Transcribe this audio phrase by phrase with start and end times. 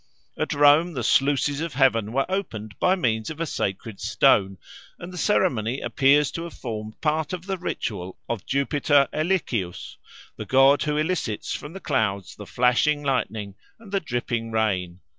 [0.35, 4.57] At Rome the sluices of heaven were opened by means of a sacred stone,
[4.97, 9.97] and the ceremony appears to have formed part of the ritual of Jupiter Elicius,
[10.37, 15.01] the god who elicits from the clouds the flashing lightning and the dripping rain.